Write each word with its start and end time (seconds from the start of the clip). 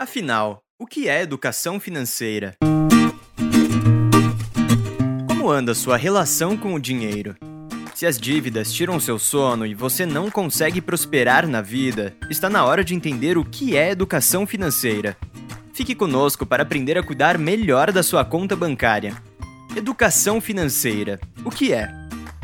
Afinal, 0.00 0.62
o 0.78 0.86
que 0.86 1.08
é 1.08 1.22
educação 1.22 1.80
financeira? 1.80 2.54
Como 5.26 5.50
anda 5.50 5.74
sua 5.74 5.96
relação 5.96 6.56
com 6.56 6.72
o 6.72 6.78
dinheiro? 6.78 7.34
Se 7.96 8.06
as 8.06 8.16
dívidas 8.16 8.72
tiram 8.72 9.00
seu 9.00 9.18
sono 9.18 9.66
e 9.66 9.74
você 9.74 10.06
não 10.06 10.30
consegue 10.30 10.80
prosperar 10.80 11.48
na 11.48 11.60
vida, 11.60 12.14
está 12.30 12.48
na 12.48 12.64
hora 12.64 12.84
de 12.84 12.94
entender 12.94 13.36
o 13.36 13.44
que 13.44 13.76
é 13.76 13.90
educação 13.90 14.46
financeira. 14.46 15.16
Fique 15.74 15.96
conosco 15.96 16.46
para 16.46 16.62
aprender 16.62 16.96
a 16.96 17.02
cuidar 17.02 17.36
melhor 17.36 17.90
da 17.90 18.04
sua 18.04 18.24
conta 18.24 18.54
bancária. 18.54 19.20
Educação 19.74 20.40
financeira. 20.40 21.18
O 21.44 21.50
que 21.50 21.72
é? 21.72 21.92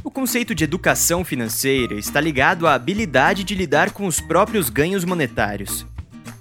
O 0.03 0.11
conceito 0.11 0.57
de 0.57 0.65
educação 0.65 1.25
financeira 1.25 1.95
está 1.95 2.21
ligado 2.21 2.67
à 2.67 2.75
habilidade 2.75 3.45
de 3.45 3.55
lidar 3.55 3.93
com 3.93 4.09
os 4.09 4.21
próprios 4.21 4.69
ganhos 4.69 5.05
monetários. 5.05 5.87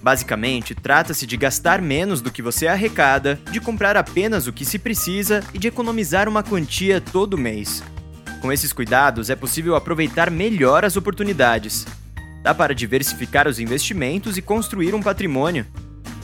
Basicamente, 0.03 0.75
trata-se 0.75 1.25
de 1.25 1.37
gastar 1.37 1.81
menos 1.81 2.19
do 2.19 2.29
que 2.29 2.41
você 2.41 2.67
arrecada, 2.67 3.39
de 3.49 3.61
comprar 3.61 3.95
apenas 3.95 4.47
o 4.47 4.51
que 4.51 4.65
se 4.65 4.77
precisa 4.77 5.41
e 5.53 5.57
de 5.57 5.69
economizar 5.69 6.27
uma 6.27 6.43
quantia 6.43 6.99
todo 6.99 7.37
mês. 7.37 7.81
Com 8.41 8.51
esses 8.51 8.73
cuidados, 8.73 9.29
é 9.29 9.35
possível 9.35 9.77
aproveitar 9.77 10.29
melhor 10.29 10.83
as 10.83 10.97
oportunidades. 10.97 11.87
Dá 12.41 12.53
para 12.53 12.75
diversificar 12.75 13.47
os 13.47 13.59
investimentos 13.59 14.37
e 14.37 14.41
construir 14.41 14.93
um 14.93 15.01
patrimônio. 15.01 15.65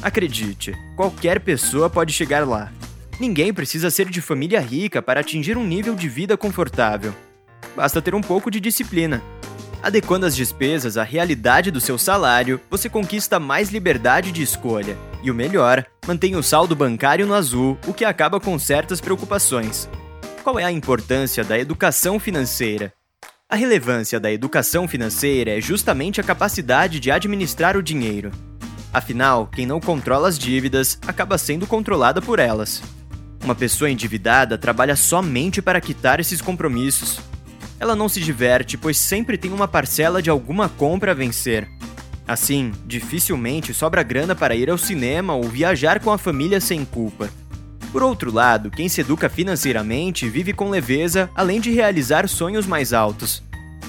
Acredite, 0.02 0.74
qualquer 0.98 1.40
pessoa 1.40 1.90
pode 1.90 2.12
chegar 2.12 2.46
lá. 2.46 2.74
Ninguém 3.18 3.54
precisa 3.54 3.90
ser 3.90 4.10
de 4.10 4.20
família 4.20 4.60
rica 4.60 5.02
para 5.02 5.22
atingir 5.22 5.58
um 5.58 5.66
nível 5.66 5.96
de 5.96 6.10
vida 6.10 6.36
confortável. 6.36 7.16
Basta 7.78 8.02
ter 8.02 8.14
um 8.14 8.22
pouco 8.22 8.52
de 8.52 8.60
disciplina. 8.60 9.24
Adequando 9.82 10.26
as 10.26 10.36
despesas 10.36 10.98
à 10.98 11.04
realidade 11.04 11.72
do 11.72 11.80
seu 11.80 11.98
salário, 11.98 12.60
você 12.70 12.90
conquista 12.90 13.40
mais 13.40 13.70
liberdade 13.70 14.32
de 14.32 14.44
escolha. 14.44 14.98
E 15.24 15.32
o 15.32 15.36
melhor, 15.36 15.86
mantém 16.06 16.36
o 16.36 16.44
saldo 16.44 16.76
bancário 16.76 17.26
no 17.26 17.34
azul, 17.34 17.78
o 17.88 17.94
que 17.94 18.04
acaba 18.04 18.42
com 18.42 18.60
certas 18.60 19.00
preocupações. 19.00 19.90
Qual 20.44 20.60
é 20.60 20.66
a 20.66 20.72
importância 20.72 21.44
da 21.46 21.58
educação 21.58 22.20
financeira? 22.20 22.94
A 23.50 23.56
relevância 23.56 24.20
da 24.20 24.32
educação 24.32 24.88
financeira 24.88 25.58
é 25.58 25.62
justamente 25.62 26.20
a 26.20 26.24
capacidade 26.24 27.00
de 27.00 27.10
administrar 27.10 27.78
o 27.78 27.84
dinheiro. 27.84 28.32
Afinal, 28.94 29.48
quem 29.48 29.66
não 29.66 29.80
controla 29.80 30.28
as 30.28 30.38
dívidas 30.38 31.00
acaba 31.08 31.38
sendo 31.38 31.66
controlada 31.66 32.22
por 32.22 32.38
elas. 32.38 32.82
Uma 33.44 33.56
pessoa 33.56 33.90
endividada 33.90 34.58
trabalha 34.58 34.96
somente 34.96 35.62
para 35.62 35.80
quitar 35.80 36.20
esses 36.20 36.42
compromissos, 36.42 37.20
ela 37.80 37.96
não 37.96 38.10
se 38.10 38.20
diverte, 38.20 38.78
pois 38.78 38.98
sempre 38.98 39.38
tem 39.38 39.52
uma 39.52 39.68
parcela 39.68 40.22
de 40.22 40.30
alguma 40.30 40.68
compra 40.68 41.12
a 41.12 41.16
vencer. 41.16 41.68
Assim, 42.28 42.72
dificilmente 42.86 43.74
sobra 43.74 44.04
grana 44.04 44.36
para 44.36 44.56
ir 44.56 44.70
ao 44.70 44.78
cinema 44.78 45.34
ou 45.34 45.44
viajar 45.44 46.00
com 46.00 46.12
a 46.12 46.18
família 46.18 46.60
sem 46.60 46.86
culpa. 46.86 47.30
Por 47.92 48.04
outro 48.04 48.32
lado, 48.32 48.70
quem 48.70 48.88
se 48.88 49.02
educa 49.02 49.28
financeiramente 49.28 50.30
vive 50.30 50.54
com 50.54 50.70
leveza, 50.70 51.30
além 51.36 51.60
de 51.60 51.72
realizar 51.72 52.28
sonhos 52.28 52.68
mais 52.68 52.94
altos. 52.94 53.42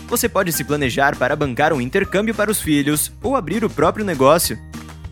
Você 0.09 0.29
pode 0.29 0.53
se 0.53 0.65
planejar 0.65 1.17
para 1.17 1.37
bancar 1.37 1.73
um 1.73 1.81
intercâmbio 1.81 2.35
para 2.35 2.51
os 2.51 2.61
filhos 2.61 3.13
ou 3.23 3.37
abrir 3.37 3.63
o 3.65 3.71
próprio 3.71 4.05
negócio. 4.05 4.59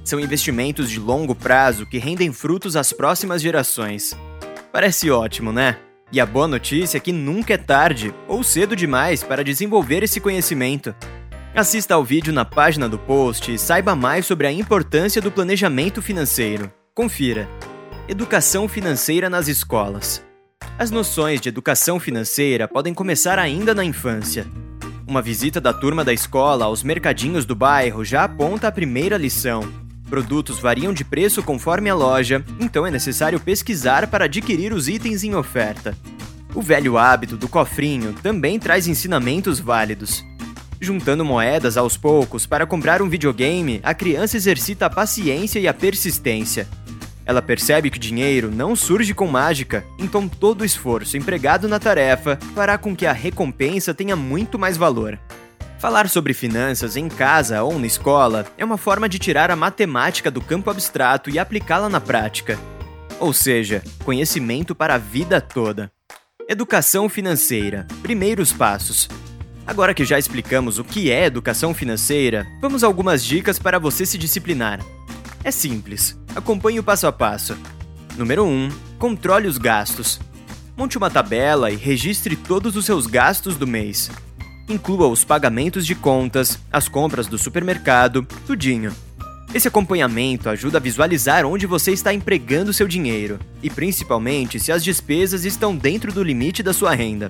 São 0.02 0.18
investimentos 0.18 0.88
de 0.88 0.98
longo 0.98 1.34
prazo 1.34 1.84
que 1.84 1.98
rendem 1.98 2.32
frutos 2.32 2.76
às 2.76 2.92
próximas 2.92 3.42
gerações. 3.42 4.16
Parece 4.72 5.10
ótimo, 5.10 5.52
né? 5.52 5.76
E 6.10 6.18
a 6.20 6.24
boa 6.24 6.48
notícia 6.48 6.96
é 6.96 7.00
que 7.00 7.12
nunca 7.12 7.52
é 7.52 7.58
tarde 7.58 8.14
ou 8.26 8.42
cedo 8.42 8.74
demais 8.74 9.22
para 9.22 9.44
desenvolver 9.44 10.02
esse 10.02 10.20
conhecimento. 10.20 10.94
Assista 11.54 11.94
ao 11.94 12.04
vídeo 12.04 12.32
na 12.32 12.46
página 12.46 12.88
do 12.88 12.98
post 12.98 13.52
e 13.52 13.58
saiba 13.58 13.94
mais 13.94 14.24
sobre 14.24 14.46
a 14.46 14.52
importância 14.52 15.20
do 15.20 15.30
planejamento 15.30 16.00
financeiro. 16.00 16.72
Confira. 16.94 17.46
Educação 18.08 18.66
financeira 18.66 19.28
nas 19.28 19.48
escolas. 19.48 20.24
As 20.78 20.90
noções 20.90 21.42
de 21.42 21.50
educação 21.50 22.00
financeira 22.00 22.66
podem 22.66 22.94
começar 22.94 23.38
ainda 23.38 23.74
na 23.74 23.84
infância. 23.84 24.46
Uma 25.06 25.20
visita 25.20 25.60
da 25.60 25.74
turma 25.74 26.04
da 26.04 26.12
escola 26.12 26.64
aos 26.64 26.82
mercadinhos 26.82 27.44
do 27.44 27.54
bairro 27.54 28.02
já 28.02 28.24
aponta 28.24 28.68
a 28.68 28.72
primeira 28.72 29.18
lição, 29.18 29.62
Produtos 30.08 30.58
variam 30.58 30.92
de 30.92 31.04
preço 31.04 31.42
conforme 31.42 31.90
a 31.90 31.94
loja, 31.94 32.44
então 32.58 32.86
é 32.86 32.90
necessário 32.90 33.38
pesquisar 33.38 34.06
para 34.06 34.24
adquirir 34.24 34.72
os 34.72 34.88
itens 34.88 35.22
em 35.22 35.34
oferta. 35.34 35.96
O 36.54 36.62
velho 36.62 36.96
hábito 36.96 37.36
do 37.36 37.48
cofrinho 37.48 38.14
também 38.14 38.58
traz 38.58 38.88
ensinamentos 38.88 39.60
válidos. 39.60 40.24
Juntando 40.80 41.24
moedas 41.24 41.76
aos 41.76 41.96
poucos 41.96 42.46
para 42.46 42.66
comprar 42.66 43.02
um 43.02 43.08
videogame, 43.08 43.80
a 43.82 43.92
criança 43.92 44.36
exercita 44.36 44.86
a 44.86 44.90
paciência 44.90 45.58
e 45.58 45.68
a 45.68 45.74
persistência. 45.74 46.66
Ela 47.26 47.42
percebe 47.42 47.90
que 47.90 47.98
dinheiro 47.98 48.50
não 48.50 48.74
surge 48.74 49.12
com 49.12 49.26
mágica, 49.26 49.84
então 49.98 50.26
todo 50.26 50.62
o 50.62 50.64
esforço 50.64 51.18
empregado 51.18 51.68
na 51.68 51.78
tarefa 51.78 52.38
fará 52.54 52.78
com 52.78 52.96
que 52.96 53.04
a 53.04 53.12
recompensa 53.12 53.92
tenha 53.92 54.16
muito 54.16 54.58
mais 54.58 54.78
valor. 54.78 55.18
Falar 55.78 56.08
sobre 56.08 56.34
finanças 56.34 56.96
em 56.96 57.08
casa 57.08 57.62
ou 57.62 57.78
na 57.78 57.86
escola 57.86 58.44
é 58.58 58.64
uma 58.64 58.76
forma 58.76 59.08
de 59.08 59.16
tirar 59.16 59.48
a 59.48 59.54
matemática 59.54 60.28
do 60.28 60.40
campo 60.40 60.70
abstrato 60.70 61.30
e 61.30 61.38
aplicá-la 61.38 61.88
na 61.88 62.00
prática. 62.00 62.58
Ou 63.20 63.32
seja, 63.32 63.84
conhecimento 64.04 64.74
para 64.74 64.96
a 64.96 64.98
vida 64.98 65.40
toda. 65.40 65.88
Educação 66.48 67.08
financeira. 67.08 67.86
Primeiros 68.02 68.52
passos. 68.52 69.08
Agora 69.64 69.94
que 69.94 70.04
já 70.04 70.18
explicamos 70.18 70.80
o 70.80 70.84
que 70.84 71.12
é 71.12 71.26
educação 71.26 71.72
financeira, 71.72 72.44
vamos 72.60 72.82
a 72.82 72.88
algumas 72.88 73.24
dicas 73.24 73.56
para 73.56 73.78
você 73.78 74.04
se 74.04 74.18
disciplinar. 74.18 74.80
É 75.44 75.52
simples. 75.52 76.18
Acompanhe 76.34 76.80
o 76.80 76.84
passo 76.84 77.06
a 77.06 77.12
passo. 77.12 77.56
Número 78.16 78.44
1. 78.44 78.68
Controle 78.98 79.46
os 79.46 79.58
gastos. 79.58 80.18
Monte 80.76 80.98
uma 80.98 81.08
tabela 81.08 81.70
e 81.70 81.76
registre 81.76 82.34
todos 82.34 82.74
os 82.74 82.84
seus 82.84 83.06
gastos 83.06 83.56
do 83.56 83.66
mês 83.66 84.10
inclua 84.68 85.08
os 85.08 85.24
pagamentos 85.24 85.86
de 85.86 85.94
contas, 85.94 86.58
as 86.72 86.88
compras 86.88 87.26
do 87.26 87.38
supermercado, 87.38 88.26
tudinho. 88.46 88.94
Esse 89.54 89.66
acompanhamento 89.66 90.50
ajuda 90.50 90.76
a 90.76 90.80
visualizar 90.80 91.46
onde 91.46 91.66
você 91.66 91.92
está 91.92 92.12
empregando 92.12 92.72
seu 92.72 92.86
dinheiro 92.86 93.38
e 93.62 93.70
principalmente 93.70 94.60
se 94.60 94.70
as 94.70 94.84
despesas 94.84 95.44
estão 95.44 95.74
dentro 95.74 96.12
do 96.12 96.22
limite 96.22 96.62
da 96.62 96.74
sua 96.74 96.94
renda. 96.94 97.28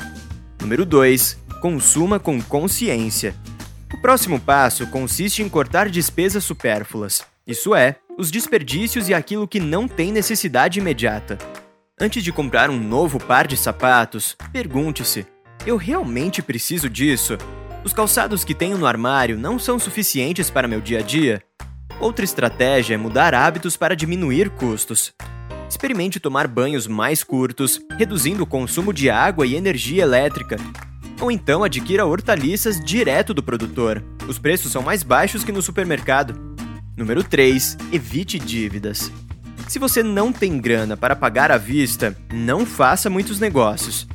Número 0.60 0.84
2. 0.84 1.38
Consuma 1.60 2.18
com 2.18 2.40
consciência. 2.42 3.34
O 3.94 4.00
próximo 4.00 4.40
passo 4.40 4.86
consiste 4.88 5.42
em 5.42 5.48
cortar 5.48 5.88
despesas 5.88 6.44
supérfluas, 6.44 7.24
isso 7.46 7.74
é, 7.74 7.96
os 8.18 8.30
desperdícios 8.30 9.08
e 9.08 9.14
aquilo 9.14 9.48
que 9.48 9.60
não 9.60 9.88
tem 9.88 10.12
necessidade 10.12 10.78
imediata. 10.78 11.38
Antes 12.00 12.22
de 12.22 12.32
comprar 12.32 12.68
um 12.68 12.78
novo 12.78 13.18
par 13.18 13.46
de 13.46 13.56
sapatos, 13.56 14.36
pergunte-se: 14.52 15.26
eu 15.68 15.76
realmente 15.76 16.40
preciso 16.40 16.88
disso? 16.88 17.36
Os 17.84 17.92
calçados 17.92 18.42
que 18.42 18.54
tenho 18.54 18.78
no 18.78 18.86
armário 18.86 19.36
não 19.36 19.58
são 19.58 19.78
suficientes 19.78 20.48
para 20.48 20.66
meu 20.66 20.80
dia 20.80 21.00
a 21.00 21.02
dia? 21.02 21.42
Outra 22.00 22.24
estratégia 22.24 22.94
é 22.94 22.96
mudar 22.96 23.34
hábitos 23.34 23.76
para 23.76 23.94
diminuir 23.94 24.48
custos. 24.48 25.12
Experimente 25.68 26.18
tomar 26.18 26.48
banhos 26.48 26.86
mais 26.86 27.22
curtos, 27.22 27.82
reduzindo 27.98 28.44
o 28.44 28.46
consumo 28.46 28.94
de 28.94 29.10
água 29.10 29.46
e 29.46 29.56
energia 29.56 30.04
elétrica. 30.04 30.56
Ou 31.20 31.30
então 31.30 31.62
adquira 31.62 32.06
hortaliças 32.06 32.82
direto 32.82 33.34
do 33.34 33.42
produtor. 33.42 34.02
Os 34.26 34.38
preços 34.38 34.72
são 34.72 34.80
mais 34.80 35.02
baixos 35.02 35.44
que 35.44 35.52
no 35.52 35.60
supermercado. 35.60 36.56
Número 36.96 37.22
3. 37.22 37.76
Evite 37.92 38.38
dívidas. 38.38 39.12
Se 39.68 39.78
você 39.78 40.02
não 40.02 40.32
tem 40.32 40.58
grana 40.58 40.96
para 40.96 41.14
pagar 41.14 41.52
à 41.52 41.58
vista, 41.58 42.16
não 42.32 42.64
faça 42.64 43.10
muitos 43.10 43.38
negócios. 43.38 44.08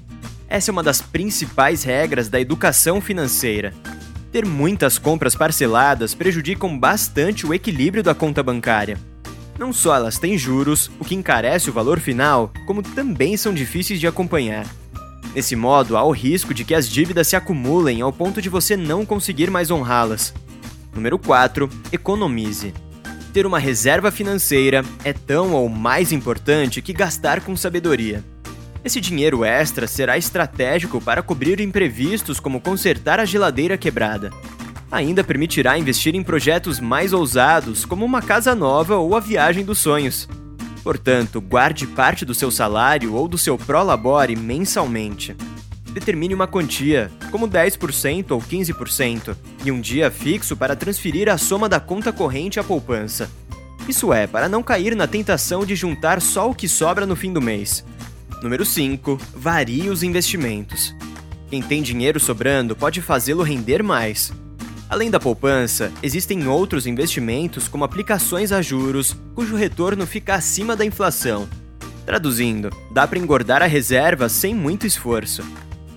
Essa 0.54 0.70
é 0.70 0.72
uma 0.72 0.84
das 0.84 1.02
principais 1.02 1.82
regras 1.82 2.30
da 2.30 2.40
educação 2.40 3.02
financeira. 3.02 3.74
Ter 4.32 4.46
muitas 4.46 5.00
compras 5.00 5.34
parceladas 5.34 6.14
prejudicam 6.14 6.78
bastante 6.78 7.44
o 7.44 7.56
equilíbrio 7.56 8.04
da 8.04 8.14
conta 8.14 8.44
bancária. 8.44 9.00
Não 9.58 9.74
só 9.74 9.96
elas 9.96 10.20
têm 10.20 10.38
juros, 10.38 10.92
o 11.00 11.06
que 11.06 11.16
encarece 11.16 11.72
o 11.72 11.74
valor 11.74 12.00
final, 12.00 12.54
como 12.68 12.84
também 12.84 13.36
são 13.36 13.52
difíceis 13.52 14.00
de 14.00 14.06
acompanhar. 14.06 14.68
Nesse 15.34 15.56
modo, 15.56 15.98
há 15.98 16.04
o 16.04 16.12
risco 16.12 16.54
de 16.54 16.64
que 16.64 16.76
as 16.76 16.88
dívidas 16.88 17.30
se 17.30 17.36
acumulem 17.36 18.02
ao 18.02 18.14
ponto 18.14 18.40
de 18.40 18.48
você 18.48 18.78
não 18.78 19.08
conseguir 19.08 19.50
mais 19.50 19.72
honrá-las. 19.72 20.36
Número 20.94 21.18
4. 21.18 21.68
Economize. 21.92 22.76
Ter 23.34 23.48
uma 23.48 23.58
reserva 23.58 24.12
financeira 24.12 24.86
é 25.04 25.14
tão 25.14 25.54
ou 25.54 25.68
mais 25.68 26.12
importante 26.12 26.80
que 26.80 26.94
gastar 26.94 27.42
com 27.42 27.56
sabedoria. 27.56 28.24
Esse 28.86 29.00
dinheiro 29.00 29.46
extra 29.46 29.88
será 29.88 30.18
estratégico 30.18 31.00
para 31.00 31.24
cobrir 31.24 31.62
imprevistos 31.62 32.38
como 32.38 32.60
consertar 32.60 33.18
a 33.18 33.24
geladeira 33.26 33.78
quebrada. 33.78 34.30
Ainda 34.92 35.24
permitirá 35.24 35.78
investir 35.78 36.14
em 36.16 36.22
projetos 36.22 36.82
mais 36.82 37.14
ousados, 37.14 37.86
como 37.86 38.04
uma 38.04 38.22
casa 38.22 38.54
nova 38.54 38.98
ou 38.98 39.16
a 39.16 39.22
viagem 39.22 39.64
dos 39.64 39.80
sonhos. 39.80 40.28
Portanto, 40.84 41.40
guarde 41.40 41.88
parte 41.88 42.26
do 42.26 42.36
seu 42.36 42.52
salário 42.52 43.14
ou 43.14 43.26
do 43.26 43.38
seu 43.38 43.58
prolabore 43.58 44.36
mensalmente. 44.36 45.34
Determine 45.94 46.34
uma 46.34 46.48
quantia, 46.48 47.10
como 47.32 47.48
10% 47.48 48.32
ou 48.32 48.42
15%, 48.42 49.36
e 49.64 49.72
um 49.72 49.80
dia 49.80 50.12
fixo 50.12 50.58
para 50.58 50.76
transferir 50.76 51.30
a 51.30 51.38
soma 51.38 51.70
da 51.70 51.80
conta 51.80 52.12
corrente 52.12 52.60
à 52.60 52.64
poupança. 52.64 53.32
Isso 53.88 54.12
é, 54.14 54.28
para 54.28 54.50
não 54.50 54.62
cair 54.62 54.96
na 54.96 55.08
tentação 55.08 55.66
de 55.66 55.76
juntar 55.76 56.22
só 56.22 56.50
o 56.50 56.56
que 56.56 56.68
sobra 56.68 57.06
no 57.06 57.16
fim 57.16 57.32
do 57.32 57.42
mês. 57.42 57.86
Número 58.44 58.66
5. 58.66 59.18
Varie 59.38 59.88
os 59.88 60.04
investimentos. 60.04 60.94
Quem 61.50 61.62
tem 61.62 61.82
dinheiro 61.82 62.20
sobrando 62.20 62.76
pode 62.76 63.02
fazê-lo 63.02 63.42
render 63.42 63.82
mais. 63.82 64.34
Além 64.90 65.10
da 65.10 65.18
poupança, 65.18 65.94
existem 66.04 66.46
outros 66.46 66.86
investimentos 66.86 67.70
como 67.70 67.86
aplicações 67.86 68.52
a 68.52 68.62
juros, 68.62 69.16
cujo 69.34 69.56
retorno 69.56 70.06
fica 70.06 70.36
acima 70.36 70.76
da 70.76 70.84
inflação. 70.84 71.48
Traduzindo, 72.06 72.70
dá 72.92 73.08
para 73.08 73.18
engordar 73.18 73.64
a 73.64 73.66
reserva 73.66 74.28
sem 74.28 74.54
muito 74.54 74.86
esforço. 74.86 75.42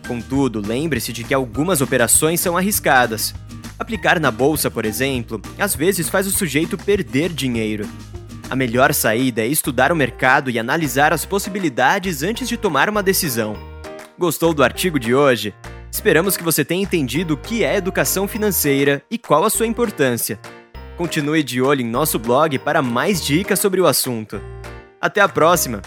Contudo, 0.07 0.65
lembre-se 0.65 1.13
de 1.13 1.25
que 1.25 1.35
algumas 1.35 1.81
operações 1.81 2.39
são 2.39 2.57
arriscadas. 2.57 3.35
Aplicar 3.77 4.21
na 4.21 4.31
bolsa, 4.31 4.71
por 4.71 4.85
exemplo, 4.85 5.43
às 5.59 5.75
vezes 5.75 6.09
faz 6.09 6.29
o 6.29 6.31
sujeito 6.31 6.79
perder 6.79 7.33
dinheiro. 7.33 7.89
A 8.49 8.55
melhor 8.55 8.95
saída 8.95 9.43
é 9.43 9.47
estudar 9.47 9.91
o 9.91 9.97
mercado 9.97 10.51
e 10.51 10.59
analisar 10.59 11.13
as 11.13 11.25
possibilidades 11.25 12.23
antes 12.23 12.49
de 12.49 12.57
tomar 12.57 12.89
uma 12.89 13.03
decisão. 13.03 13.57
Gostou 14.17 14.55
do 14.55 14.63
artigo 14.63 15.01
de 15.01 15.13
hoje? 15.13 15.53
Esperamos 15.91 16.37
que 16.37 16.45
você 16.45 16.65
tenha 16.65 16.83
entendido 16.83 17.35
o 17.35 17.37
que 17.37 17.65
é 17.65 17.77
educação 17.77 18.29
financeira 18.29 19.03
e 19.11 19.19
qual 19.19 19.45
a 19.45 19.51
sua 19.51 19.67
importância. 19.67 20.39
Continue 20.97 21.43
de 21.43 21.61
olho 21.61 21.81
em 21.81 21.89
nosso 21.89 22.19
blog 22.19 22.57
para 22.61 22.81
mais 22.81 23.25
dicas 23.25 23.59
sobre 23.59 23.81
o 23.81 23.87
assunto. 23.87 24.41
Até 25.01 25.21
a 25.21 25.29
próxima! 25.29 25.83